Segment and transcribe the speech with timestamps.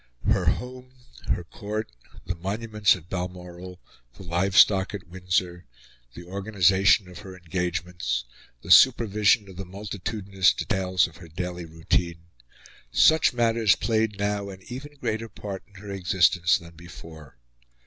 [0.25, 0.95] Her home
[1.27, 1.91] her court
[2.25, 3.79] the monuments at Balmoral
[4.15, 5.67] the livestock at Windsor
[6.15, 8.25] the organisation of her engagements
[8.63, 12.21] the supervision of the multitudinous details of her daily routine
[12.91, 17.37] such matters played now an even greater part in her existence than before.